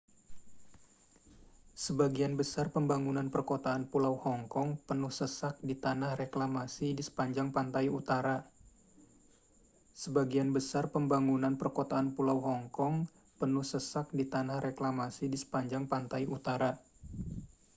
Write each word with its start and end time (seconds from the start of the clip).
sebagian 1.85 2.33
besar 2.41 2.67
pembangunan 2.75 3.27
perkotaan 3.33 3.83
pulau 3.91 4.15
hong 4.23 4.41
kong 4.53 4.69
penuh 4.89 5.13
sesak 5.19 5.55
di 5.67 5.75
tanah 5.83 6.11
reklamasi 6.21 6.87
di 6.97 7.03
sepanjang 7.05 7.53
pantai 7.53 7.85
utara 7.85 8.41